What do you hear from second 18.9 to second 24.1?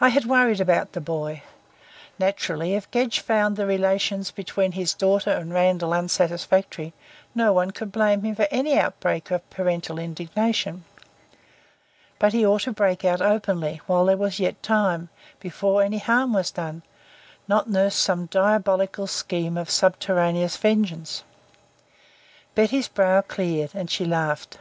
scheme of subterraneous vengeance. Betty's brow cleared, and she